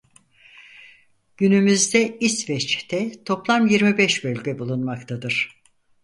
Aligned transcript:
Günümüzde 1.37 2.17
İsveç'te 2.19 3.23
toplam 3.23 3.67
yirmi 3.67 3.97
beş 3.97 4.23
bölge 4.23 4.59
bulunmaktadır. 4.59 5.61